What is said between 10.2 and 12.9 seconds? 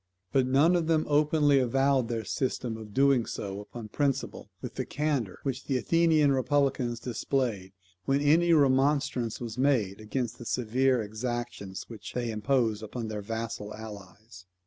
the severe exactions which they imposed